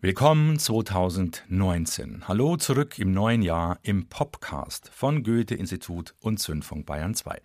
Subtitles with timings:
[0.00, 2.28] Willkommen 2019.
[2.28, 7.42] Hallo zurück im neuen Jahr im Popcast von Goethe-Institut und Zündfunk Bayern 2.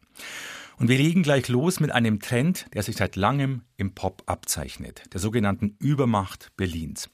[0.77, 5.01] Und wir legen gleich los mit einem Trend, der sich seit langem im Pop abzeichnet,
[5.13, 7.09] der sogenannten Übermacht Berlins.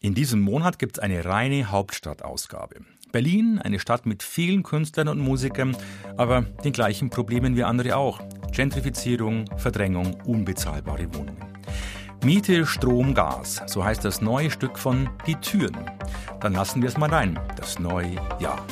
[0.00, 2.84] In diesem Monat gibt es eine reine Hauptstadtausgabe.
[3.10, 5.74] Berlin, eine Stadt mit vielen Künstlern und Musikern,
[6.18, 8.20] aber den gleichen Problemen wie andere auch.
[8.52, 11.54] Gentrifizierung, Verdrängung, unbezahlbare Wohnungen.
[12.24, 15.76] Miete, Strom, Gas, so heißt das neue Stück von Die Türen.
[16.40, 18.64] Dann lassen wir es mal rein, das neue Jahr.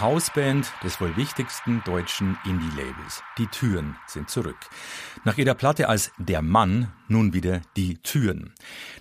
[0.00, 3.22] Hausband des wohl wichtigsten deutschen Indie-Labels.
[3.36, 4.56] Die Türen sind zurück.
[5.24, 8.54] Nach ihrer Platte als Der Mann nun wieder die Türen.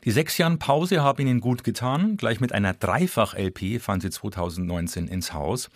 [0.04, 2.18] Die sechs Jahre Pause haben ihnen gut getan.
[2.18, 5.70] Gleich mit einer Dreifach-LP fahren sie 2019 ins Haus.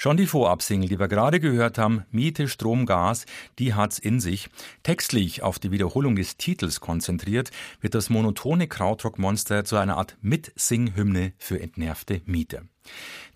[0.00, 3.26] Schon die Vorabsingle, die wir gerade gehört haben, Miete, Strom, Gas,
[3.58, 4.48] die hat's in sich.
[4.84, 7.50] Textlich auf die Wiederholung des Titels konzentriert,
[7.80, 12.62] wird das monotone Krautrock-Monster zu einer Art Mitsinghymne für entnervte Mieter.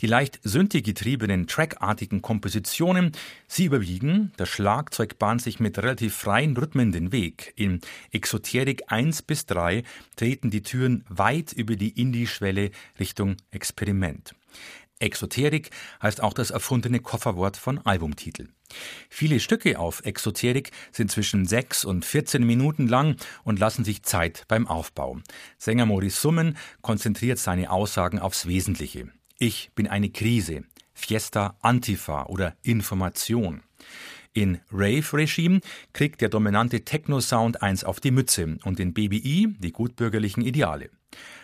[0.02, 3.10] Die leicht Synthi getriebenen trackartigen Kompositionen,
[3.48, 7.54] sie überwiegen, das Schlagzeug bahnt sich mit relativ freien Rhythmen den Weg.
[7.56, 7.80] In
[8.12, 9.82] Exoterik 1 bis 3
[10.14, 12.70] treten die Türen weit über die Indie-Schwelle
[13.00, 14.36] Richtung Experiment.
[15.02, 15.70] Exoterik
[16.02, 18.48] heißt auch das erfundene Kofferwort von Albumtitel.
[19.08, 24.44] Viele Stücke auf Exoterik sind zwischen 6 und 14 Minuten lang und lassen sich Zeit
[24.48, 25.18] beim Aufbau.
[25.58, 29.08] Sänger Maurice Summen konzentriert seine Aussagen aufs Wesentliche.
[29.38, 30.64] Ich bin eine Krise,
[30.94, 33.62] Fiesta Antifa oder Information.
[34.34, 35.60] In Rave-Regime
[35.92, 40.88] kriegt der dominante Techno-Sound eins auf die Mütze und in BBI die gutbürgerlichen Ideale.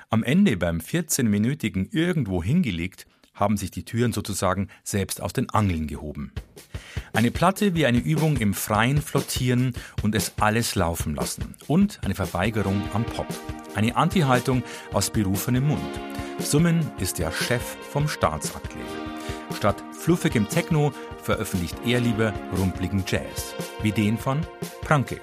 [0.08, 3.06] Am Ende beim 14-minütigen Irgendwo hingelegt
[3.38, 6.32] haben sich die Türen sozusagen selbst aus den Angeln gehoben.
[7.12, 11.54] Eine Platte wie eine Übung im Freien flottieren und es alles laufen lassen.
[11.66, 13.26] Und eine Verweigerung am Pop.
[13.74, 14.62] Eine Anti-Haltung
[14.92, 16.00] aus berufenem Mund.
[16.38, 18.84] Summen ist der Chef vom Staatsatelier.
[19.56, 20.92] Statt fluffigem Techno
[21.22, 24.40] veröffentlicht er lieber rumpligen Jazz, wie den von
[24.82, 25.20] Pranke.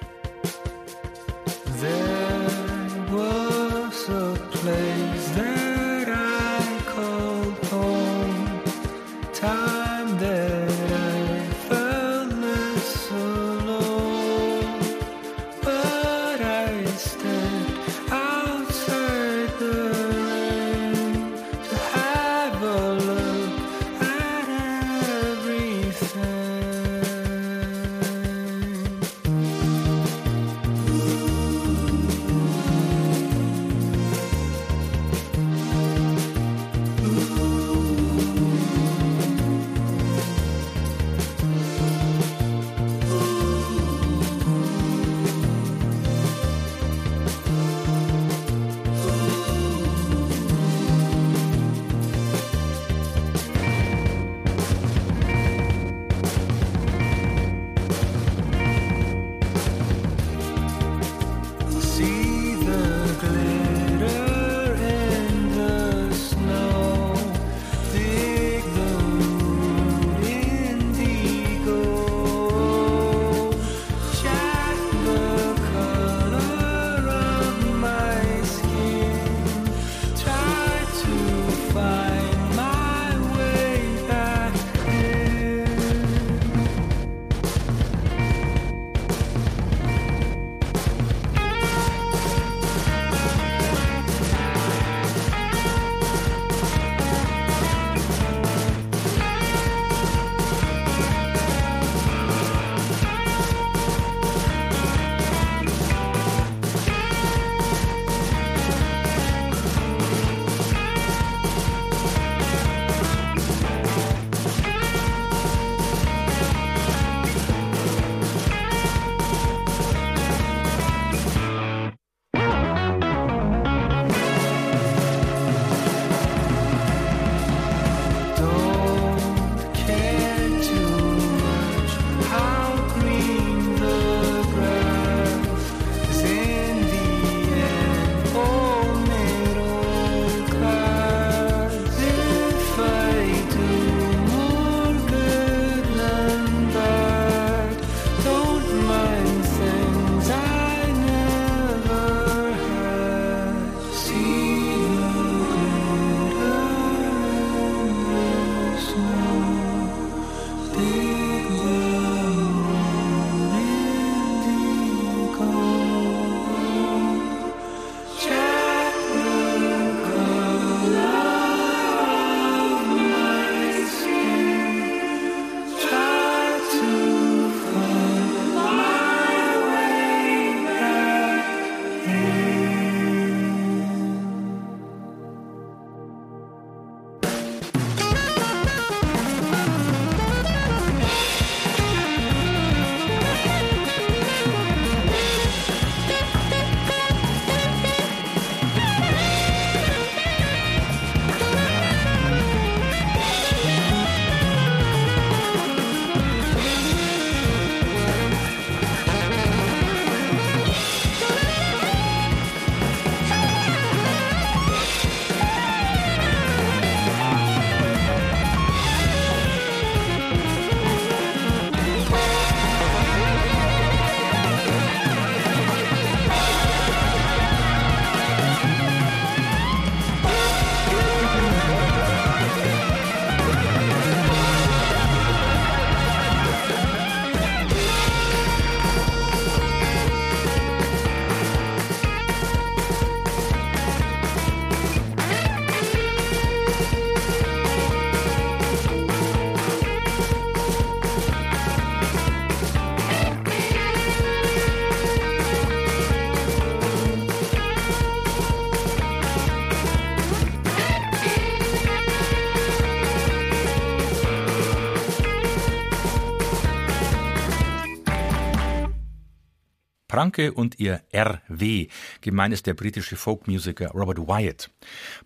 [270.16, 271.88] Pranke und ihr RW.
[272.22, 274.70] Gemeint ist der britische Folkmusiker Robert Wyatt.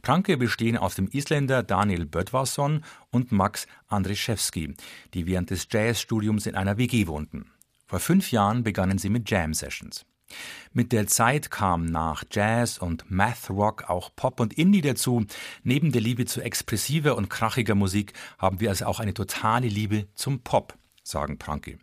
[0.02, 2.82] Pranke bestehen aus dem Isländer Daniel Bödvarsson
[3.12, 4.74] und Max Andrzejewski,
[5.14, 7.52] die während des Jazzstudiums in einer WG wohnten.
[7.86, 10.06] Vor fünf Jahren begannen sie mit Jam-Sessions.
[10.72, 15.24] Mit der Zeit kam nach Jazz und Math Rock auch Pop und Indie dazu.
[15.62, 20.08] Neben der Liebe zu expressiver und krachiger Musik haben wir also auch eine totale Liebe
[20.16, 21.78] zum Pop, sagen Pranke.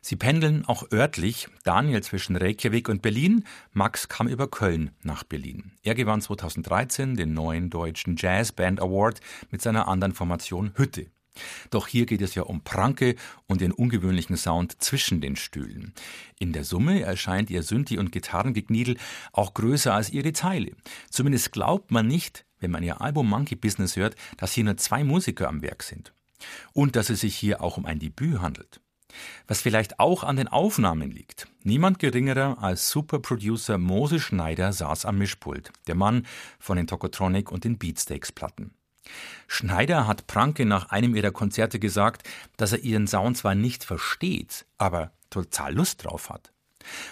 [0.00, 5.72] Sie pendeln auch örtlich, Daniel zwischen Reykjavik und Berlin, Max kam über Köln nach Berlin.
[5.82, 11.06] Er gewann 2013 den neuen deutschen Jazz Band Award mit seiner anderen Formation Hütte.
[11.70, 13.16] Doch hier geht es ja um Pranke
[13.46, 15.94] und den ungewöhnlichen Sound zwischen den Stühlen.
[16.38, 18.96] In der Summe erscheint ihr Synthi- und Gitarrengekniedel
[19.32, 20.72] auch größer als ihre Teile.
[21.10, 25.02] Zumindest glaubt man nicht, wenn man ihr Album Monkey Business hört, dass hier nur zwei
[25.02, 26.12] Musiker am Werk sind.
[26.72, 28.80] Und dass es sich hier auch um ein Debüt handelt.
[29.46, 31.48] Was vielleicht auch an den Aufnahmen liegt.
[31.62, 36.26] Niemand geringerer als Superproducer Mose Schneider saß am Mischpult, der Mann
[36.58, 38.72] von den Tokotronic und den Beatsteaks-Platten.
[39.46, 44.66] Schneider hat Pranke nach einem ihrer Konzerte gesagt, dass er ihren Sound zwar nicht versteht,
[44.78, 46.52] aber total Lust drauf hat.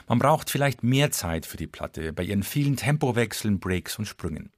[0.08, 4.50] Man braucht vielleicht mehr Zeit für die Platte bei ihren vielen Tempowechseln, Breaks und Sprüngen.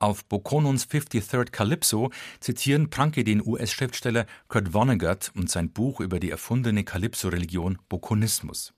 [0.00, 6.30] Auf Bokonons 53rd Calypso zitieren Pranke den US-Schriftsteller Kurt Vonnegut und sein Buch über die
[6.30, 8.72] erfundene Calypso-Religion Bokonismus.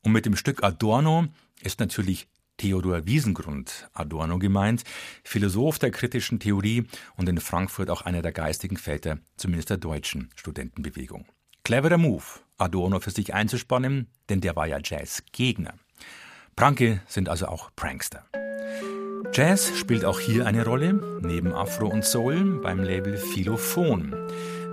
[0.00, 1.26] Und mit dem Stück Adorno
[1.60, 4.84] ist natürlich Theodor Wiesengrund Adorno gemeint,
[5.22, 10.30] Philosoph der kritischen Theorie und in Frankfurt auch einer der geistigen Väter, zumindest der deutschen
[10.34, 11.26] Studentenbewegung.
[11.64, 12.24] Cleverer Move,
[12.56, 15.74] Adorno für sich einzuspannen, denn der war ja Jazz-Gegner.
[16.56, 18.24] Pranke sind also auch Prankster.
[19.32, 24.14] Jazz spielt auch hier eine Rolle, neben Afro und Soul beim Label Philophon.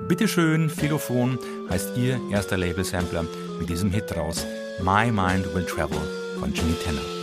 [0.08, 1.40] Bitteschön, Philophon
[1.70, 3.26] heißt ihr erster Label-Sampler
[3.60, 4.46] mit diesem Hit raus,
[4.84, 6.02] My Mind Will Travel
[6.40, 7.21] von Jimmy Tenner.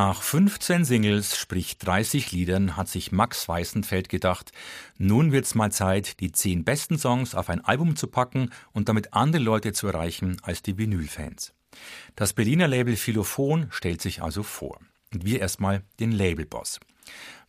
[0.00, 4.52] Nach 15 Singles, sprich 30 Liedern, hat sich Max Weißenfeld gedacht,
[4.96, 9.12] nun wird's mal Zeit, die 10 besten Songs auf ein Album zu packen und damit
[9.12, 11.52] andere Leute zu erreichen als die Vinylfans.
[12.14, 14.78] Das Berliner Label Philophon stellt sich also vor.
[15.12, 16.78] Und wir erstmal den Labelboss.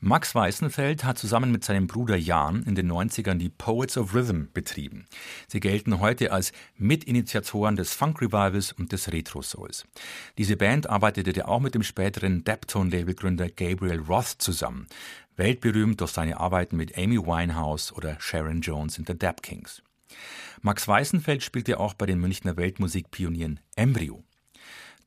[0.01, 4.45] Max Weißenfeld hat zusammen mit seinem Bruder Jan in den 90ern die Poets of Rhythm
[4.53, 5.07] betrieben.
[5.49, 9.83] Sie gelten heute als Mitinitiatoren des Funk Revivals und des Retro Souls.
[10.37, 14.87] Diese Band arbeitete auch mit dem späteren Deptone-Labelgründer Gabriel Roth zusammen,
[15.35, 19.83] weltberühmt durch seine Arbeiten mit Amy Winehouse oder Sharon Jones in The Dap Kings.
[20.61, 24.23] Max Weißenfeld spielte auch bei den Münchner Weltmusikpionieren Embryo.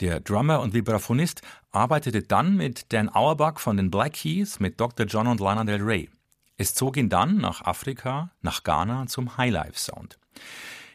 [0.03, 5.07] Der Drummer und Vibraphonist arbeitete dann mit Dan Auerbach von den Black Keys, mit Dr.
[5.07, 6.11] John und Lana Del Rey.
[6.57, 10.19] Es zog ihn dann nach Afrika, nach Ghana zum Highlife Sound.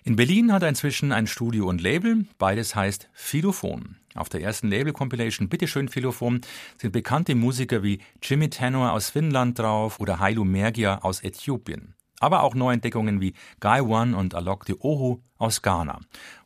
[0.03, 3.95] In Berlin hat er inzwischen ein Studio und Label, beides heißt Philophon.
[4.13, 6.41] Auf der ersten Label-Compilation Bitteschön Philophon
[6.75, 11.93] sind bekannte Musiker wie Jimmy Tenor aus Finnland drauf oder Hailu Mergia aus Äthiopien.
[12.19, 15.99] Aber auch Neuentdeckungen wie One und Alok de Ohu aus Ghana,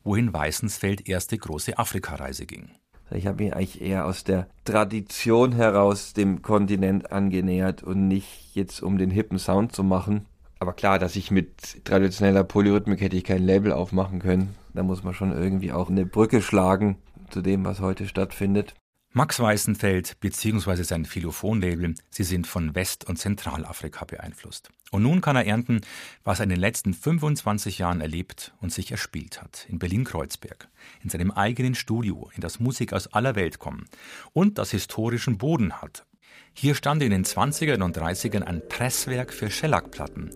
[0.03, 2.71] wohin Weißensfeld erste große Afrikareise ging.
[3.13, 8.81] Ich habe mich eigentlich eher aus der Tradition heraus dem Kontinent angenähert und nicht jetzt
[8.81, 10.25] um den hippen Sound zu machen.
[10.59, 14.55] Aber klar, dass ich mit traditioneller Polyrhythmik hätte ich kein Label aufmachen können.
[14.73, 16.97] Da muss man schon irgendwie auch eine Brücke schlagen
[17.31, 18.75] zu dem, was heute stattfindet.
[19.13, 20.83] Max Weißenfeld bzw.
[20.83, 24.69] sein Philophon-Label, sie sind von West- und Zentralafrika beeinflusst.
[24.89, 25.81] Und nun kann er ernten,
[26.23, 29.65] was er in den letzten 25 Jahren erlebt und sich erspielt hat.
[29.67, 30.69] In Berlin-Kreuzberg,
[31.03, 33.83] in seinem eigenen Studio, in das Musik aus aller Welt kommen
[34.31, 36.05] und das historischen Boden hat.
[36.53, 40.31] Hier stand in den 20ern und 30ern ein Presswerk für Schellackplatten.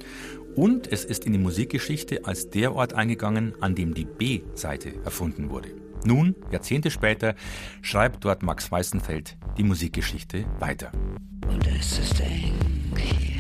[0.58, 5.50] Und es ist in die Musikgeschichte als der Ort eingegangen, an dem die B-Seite erfunden
[5.50, 5.85] wurde.
[6.04, 7.36] Nun, Jahrzehnte später,
[7.82, 10.92] schreibt dort Max Weißenfeld die Musikgeschichte weiter.
[11.48, 12.54] Und es ist eng
[12.98, 13.35] hier,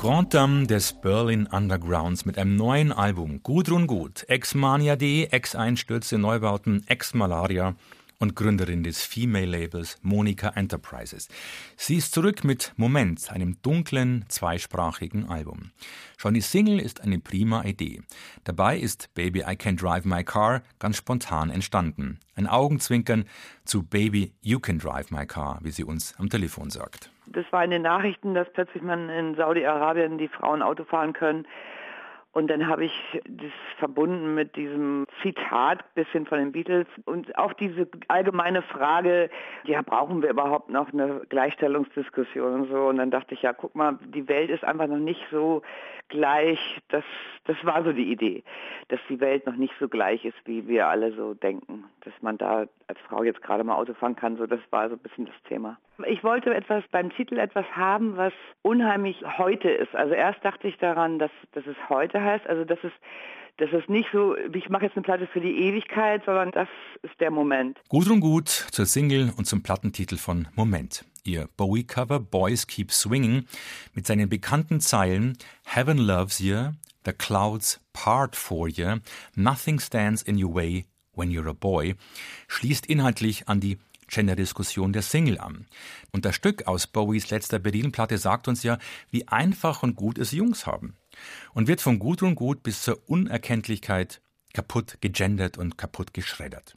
[0.00, 3.42] Grand Dame des Berlin Undergrounds mit einem neuen Album.
[3.42, 7.76] Gudrun Gut, Ex-Mania D, Ex-Einstürze, Neubauten, Ex-Malaria
[8.18, 11.28] und Gründerin des Female-Labels Monica Enterprises.
[11.76, 15.70] Sie ist zurück mit Moment, einem dunklen, zweisprachigen Album.
[16.16, 18.00] Schon die Single ist eine prima Idee.
[18.44, 22.20] Dabei ist Baby I Can Drive My Car ganz spontan entstanden.
[22.36, 23.26] Ein Augenzwinkern
[23.66, 27.10] zu Baby You Can Drive My Car, wie sie uns am Telefon sagt.
[27.30, 31.46] Das war in den Nachrichten, dass plötzlich man in Saudi-Arabien die Frauen Auto fahren können.
[32.32, 37.52] Und dann habe ich das verbunden mit diesem Zitat bisschen von den Beatles und auch
[37.54, 39.30] diese allgemeine Frage,
[39.64, 42.86] ja, brauchen wir überhaupt noch eine Gleichstellungsdiskussion und so.
[42.86, 45.62] Und dann dachte ich, ja, guck mal, die Welt ist einfach noch nicht so
[46.08, 46.60] gleich.
[46.90, 47.02] Das,
[47.46, 48.44] das war so die Idee,
[48.88, 51.84] dass die Welt noch nicht so gleich ist, wie wir alle so denken.
[52.04, 54.96] Dass man da als Frau jetzt gerade mal Auto fahren kann, so das war so
[54.96, 55.78] ein bisschen das Thema.
[56.06, 59.94] Ich wollte etwas beim Titel etwas haben, was unheimlich heute ist.
[59.94, 62.92] Also erst dachte ich daran, dass, dass es heute heißt, also dass es
[63.56, 66.68] das ist nicht so, ich mache jetzt eine Platte für die Ewigkeit, sondern das
[67.02, 67.78] ist der Moment.
[67.90, 71.04] Gudrun Gut zur Single und zum Plattentitel von Moment.
[71.24, 73.44] Ihr Bowie-Cover Boys Keep Swinging
[73.92, 76.70] mit seinen bekannten Zeilen Heaven loves you,
[77.04, 79.00] the clouds part for you,
[79.36, 80.86] nothing stands in your way
[81.20, 81.94] when you're a boy
[82.48, 83.78] schließt inhaltlich an die
[84.08, 85.66] Gender-Diskussion der Single an.
[86.10, 88.78] Und das Stück aus Bowies letzter Berlin-Platte sagt uns ja,
[89.10, 90.96] wie einfach und gut es Jungs haben
[91.54, 94.20] und wird von Gut und Gut bis zur Unerkenntlichkeit
[94.52, 96.76] kaputt gegendert und kaputt geschreddert.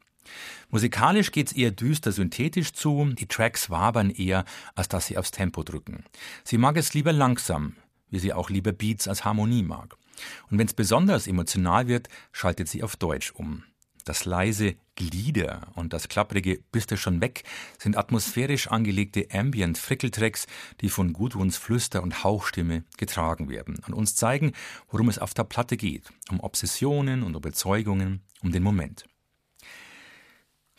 [0.70, 5.64] Musikalisch geht's eher düster synthetisch zu, die Tracks wabern eher, als dass sie aufs Tempo
[5.64, 6.06] drücken.
[6.44, 7.76] Sie mag es lieber langsam,
[8.10, 9.96] wie sie auch lieber Beats als Harmonie mag.
[10.50, 13.64] Und wenn's besonders emotional wird, schaltet sie auf Deutsch um.
[14.06, 17.44] Das leise Glieder und das klapprige Bist du schon weg
[17.80, 20.46] sind atmosphärisch angelegte Ambient-Frickeltracks,
[20.82, 24.52] die von Gudruns Flüster- und Hauchstimme getragen werden und uns zeigen,
[24.90, 26.12] worum es auf der Platte geht.
[26.30, 29.06] Um Obsessionen und Überzeugungen, um den Moment.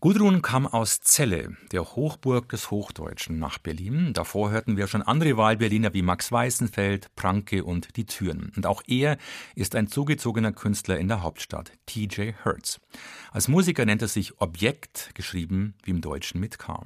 [0.05, 4.12] Gudrun kam aus Celle, der Hochburg des Hochdeutschen, nach Berlin.
[4.12, 8.53] Davor hörten wir schon andere Wahlberliner wie Max Weißenfeld, Pranke und Die Türen.
[8.55, 9.17] Und auch er
[9.55, 12.81] ist ein zugezogener Künstler in der Hauptstadt, TJ Hertz.
[13.33, 16.85] Als Musiker nennt er sich Objekt, geschrieben wie im Deutschen mit K.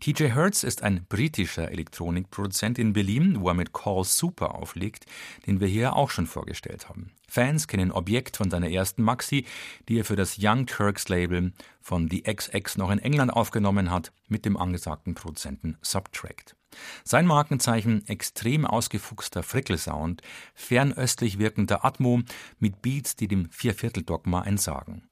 [0.00, 5.06] TJ Hertz ist ein britischer Elektronikproduzent in Berlin, wo er mit Call Super auflegt,
[5.46, 7.12] den wir hier auch schon vorgestellt haben.
[7.28, 9.44] Fans kennen Objekt von seiner ersten Maxi,
[9.88, 14.12] die er für das Young Turks Label von The XX noch in England aufgenommen hat,
[14.28, 16.56] mit dem angesagten Produzenten Subtract.
[17.04, 20.22] Sein Markenzeichen extrem ausgefuchster Frickelsound,
[20.54, 22.22] fernöstlich wirkender Atmo
[22.58, 25.08] mit Beats, die dem Vierviertel-Dogma entsagen.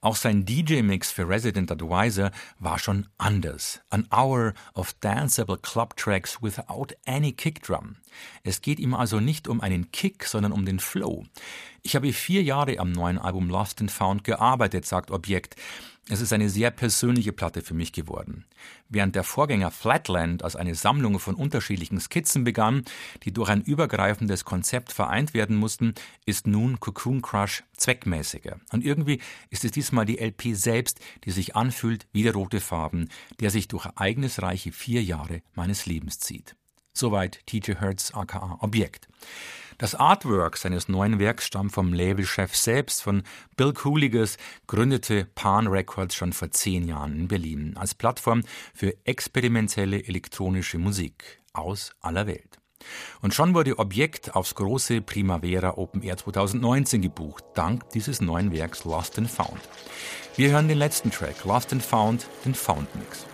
[0.00, 3.80] Auch sein DJ-Mix für Resident Advisor war schon anders.
[3.90, 7.96] An hour of danceable club tracks without any kick drum.
[8.42, 11.24] Es geht ihm also nicht um einen Kick, sondern um den Flow.
[11.82, 15.56] Ich habe vier Jahre am neuen Album Lost and Found gearbeitet, sagt Objekt.
[16.10, 18.46] Es ist eine sehr persönliche Platte für mich geworden.
[18.88, 22.84] Während der Vorgänger Flatland als eine Sammlung von unterschiedlichen Skizzen begann,
[23.24, 25.92] die durch ein übergreifendes Konzept vereint werden mussten,
[26.24, 28.58] ist nun Cocoon Crush zweckmäßiger.
[28.72, 33.10] Und irgendwie ist es diesmal die LP selbst, die sich anfühlt wie der rote Farben,
[33.40, 36.56] der sich durch ereignisreiche vier Jahre meines Lebens zieht.
[36.94, 39.08] Soweit TJ Hertz aka Objekt.
[39.78, 43.22] Das Artwork seines neuen Werks stammt vom Labelchef selbst, von
[43.56, 44.36] Bill Cooliges,
[44.66, 48.42] gründete Pan Records schon vor zehn Jahren in Berlin als Plattform
[48.74, 52.58] für experimentelle elektronische Musik aus aller Welt.
[53.20, 58.84] Und schon wurde Objekt aufs große Primavera Open Air 2019 gebucht, dank dieses neuen Werks
[58.84, 59.60] Lost and Found.
[60.34, 63.26] Wir hören den letzten Track, Lost and Found, den Found Mix.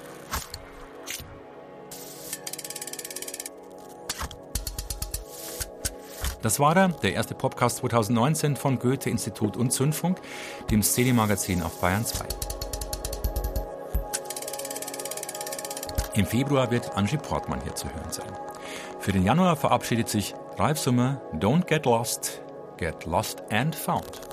[6.44, 10.20] Das war er, der erste Podcast 2019 von Goethe-Institut und Zündfunk,
[10.70, 12.26] dem Szene-Magazin auf Bayern 2.
[16.16, 18.30] Im Februar wird Angie Portmann hier zu hören sein.
[19.00, 22.42] Für den Januar verabschiedet sich Ralf Summer, Don't Get Lost,
[22.76, 24.23] Get Lost and Found.